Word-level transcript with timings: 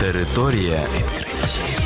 Територія 0.00 0.86
відкриттів. 0.94 1.80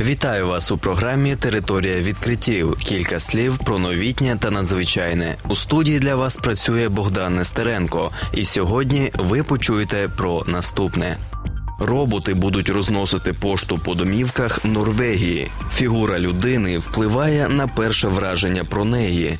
Вітаю 0.00 0.48
вас 0.48 0.70
у 0.70 0.78
програмі 0.78 1.36
Територія 1.36 1.96
відкриттів. 2.00 2.76
Кілька 2.76 3.18
слів 3.18 3.58
про 3.58 3.78
новітнє 3.78 4.36
та 4.40 4.50
надзвичайне. 4.50 5.36
У 5.48 5.54
студії 5.54 5.98
для 5.98 6.14
вас 6.14 6.36
працює 6.36 6.88
Богдан 6.88 7.36
Нестеренко. 7.36 8.12
І 8.34 8.44
сьогодні 8.44 9.10
ви 9.18 9.42
почуєте 9.42 10.08
про 10.16 10.44
наступне. 10.46 11.16
Роботи 11.80 12.34
будуть 12.34 12.68
розносити 12.68 13.32
пошту 13.32 13.78
по 13.78 13.94
домівках 13.94 14.64
Норвегії. 14.64 15.50
Фігура 15.72 16.18
людини 16.18 16.78
впливає 16.78 17.48
на 17.48 17.66
перше 17.68 18.08
враження 18.08 18.64
про 18.64 18.84
неї. 18.84 19.38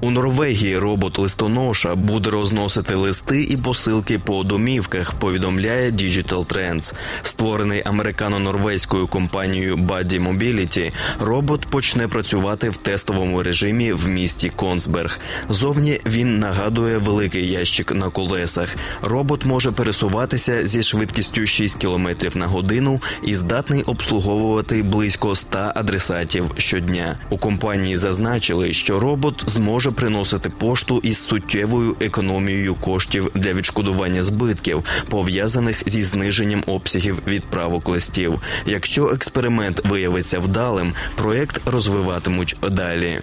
У 0.00 0.10
Норвегії 0.10 0.78
робот 0.78 1.18
листоноша 1.18 1.94
буде 1.94 2.30
розносити 2.30 2.94
листи 2.94 3.44
і 3.44 3.56
посилки 3.56 4.18
по 4.18 4.44
домівках. 4.44 5.14
Повідомляє 5.14 5.90
Digital 5.90 6.46
Trends. 6.46 6.94
Створений 7.22 7.82
американо-норвезькою 7.82 9.08
компанією 9.08 9.76
Buddy 9.76 10.28
Mobility, 10.28 10.92
робот 11.20 11.66
почне 11.66 12.08
працювати 12.08 12.70
в 12.70 12.76
тестовому 12.76 13.42
режимі 13.42 13.92
в 13.92 14.08
місті 14.08 14.48
Консберг. 14.48 15.18
Зовні 15.48 16.00
він 16.06 16.38
нагадує 16.38 16.98
великий 16.98 17.48
ящик 17.48 17.92
на 17.92 18.10
колесах. 18.10 18.76
Робот 19.02 19.44
може 19.44 19.72
пересуватися 19.72 20.66
зі 20.66 20.82
швидкістю 20.82 21.46
6 21.46 21.78
км 21.78 22.08
на 22.34 22.46
годину 22.46 23.00
і 23.22 23.34
здатний 23.34 23.82
обслуговувати 23.82 24.82
близько 24.82 25.34
100 25.34 25.58
адресатів 25.74 26.50
щодня. 26.56 27.18
У 27.30 27.38
компанії 27.38 27.96
зазначили, 27.96 28.72
що 28.72 29.00
робот 29.00 29.44
зможе 29.46 29.85
приносити 29.92 30.50
пошту 30.50 31.00
із 31.02 31.18
суттєвою 31.18 31.96
економією 32.00 32.74
коштів 32.74 33.30
для 33.34 33.52
відшкодування 33.52 34.24
збитків, 34.24 34.84
пов'язаних 35.08 35.82
зі 35.86 36.02
зниженням 36.02 36.62
обсягів 36.66 37.22
відправок 37.26 37.88
листів. 37.88 38.40
Якщо 38.66 39.08
експеримент 39.08 39.84
виявиться 39.84 40.38
вдалим, 40.38 40.94
проект 41.16 41.60
розвиватимуть 41.66 42.56
далі. 42.70 43.20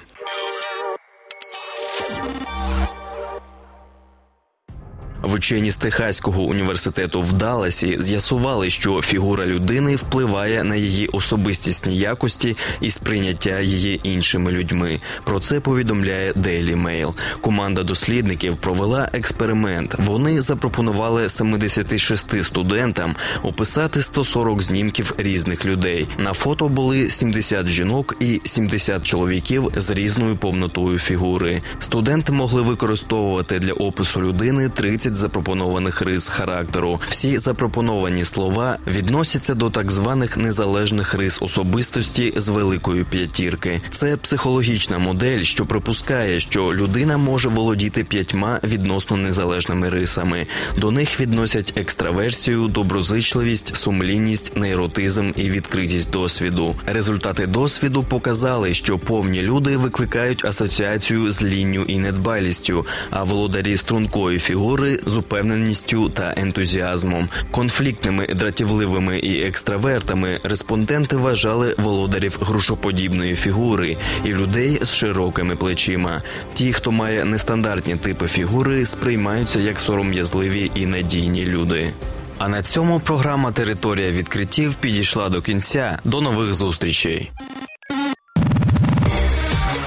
Вчені 5.24 5.72
з 5.72 5.76
Техаського 5.76 6.42
університету 6.42 7.22
в 7.22 7.34
Далласі 7.34 7.98
з'ясували, 8.00 8.70
що 8.70 9.02
фігура 9.02 9.46
людини 9.46 9.96
впливає 9.96 10.64
на 10.64 10.76
її 10.76 11.08
особистісні 11.08 11.98
якості 11.98 12.58
і 12.82 12.90
сприйняття 12.90 13.60
її 13.60 14.00
іншими 14.04 14.52
людьми. 14.52 15.00
Про 15.24 15.40
це 15.40 15.60
повідомляє 15.60 16.32
Daily 16.32 16.82
Mail. 16.82 17.14
Команда 17.42 17.84
дослідників 17.84 18.58
провела 18.58 19.10
експеримент. 19.14 19.96
Вони 19.98 20.42
запропонували 20.42 21.30
76 21.30 22.44
студентам 22.44 23.16
описати 23.44 24.02
140 24.02 24.62
знімків 24.62 25.14
різних 25.18 25.66
людей. 25.66 26.08
На 26.18 26.34
фото 26.34 26.70
були 26.70 27.10
70 27.10 27.68
жінок 27.68 28.16
і 28.20 28.42
70 28.44 29.06
чоловіків 29.06 29.70
з 29.76 29.90
різною 29.90 30.38
повнотою 30.38 31.00
фігури. 31.00 31.62
Студенти 31.80 32.32
могли 32.32 32.62
використовувати 32.62 33.60
для 33.60 33.74
опису 33.74 34.22
людини 34.22 34.70
30 34.70 35.13
запропонованих 35.18 36.02
рис 36.02 36.28
характеру. 36.28 37.02
Всі 37.08 37.38
запропоновані 37.38 38.26
слова 38.26 38.78
відносяться 38.88 39.56
до 39.56 39.70
так 39.70 39.92
званих 39.92 40.38
незалежних 40.38 41.14
рис 41.14 41.42
особистості 41.42 42.34
з 42.36 42.48
великої 42.48 43.04
п'ятірки. 43.04 43.82
Це 43.92 44.18
психологічна 44.18 44.98
модель, 44.98 45.44
що 45.44 45.66
припускає, 45.66 46.40
що 46.40 46.74
людина 46.74 47.18
може 47.18 47.50
володіти 47.50 48.04
п'ятьма 48.04 48.60
відносно 48.64 49.18
незалежними 49.18 49.90
рисами. 49.90 50.48
До 50.78 50.92
них 50.92 51.20
відносять 51.20 51.74
екстраверсію, 51.76 52.68
доброзичливість, 52.68 53.76
сумлінність, 53.76 54.58
нейротизм 54.58 55.32
і 55.36 55.50
відкритість 55.50 56.12
досвіду. 56.12 56.76
Результати 56.86 57.48
досвіду 57.48 58.04
показали, 58.04 58.74
що 58.74 59.00
повні 59.00 59.42
люди 59.42 59.78
викликають 59.78 60.46
асоціацію 60.46 61.32
з 61.32 61.44
лінню 61.44 61.84
і 61.84 61.98
недбалістю, 62.00 62.86
а 63.10 63.24
володарі 63.24 63.78
стрункої 63.78 64.40
фігури 64.40 65.00
з 65.06 65.16
упевненістю 65.16 66.10
та 66.10 66.34
ентузіазмом. 66.38 67.30
Конфліктними, 67.52 68.28
дратівливими 68.28 69.20
і 69.20 69.44
екстравертами 69.44 70.40
респонденти 70.44 71.18
вважали 71.18 71.76
володарів 71.78 72.38
грушоподібної 72.42 73.36
фігури 73.36 73.98
і 74.24 74.28
людей 74.28 74.80
з 74.82 74.94
широкими 74.94 75.56
плечима. 75.56 76.24
Ті, 76.54 76.74
хто 76.74 76.92
має 76.92 77.26
нестандартні 77.26 77.96
типи 77.96 78.28
фігури, 78.28 78.86
сприймаються 78.86 79.60
як 79.60 79.80
сором'язливі 79.80 80.72
і 80.76 80.86
надійні 80.86 81.46
люди. 81.46 81.94
А 82.38 82.48
на 82.48 82.62
цьому 82.62 83.00
програма 83.00 83.52
Територія 83.52 84.12
відкриттів 84.12 84.76
підійшла 84.76 85.30
до 85.30 85.42
кінця. 85.42 86.00
До 86.04 86.22
нових 86.22 86.54
зустрічей. 86.54 87.32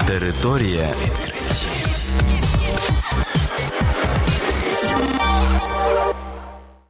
Територія 0.07 0.93
відкриттів. 1.01 1.36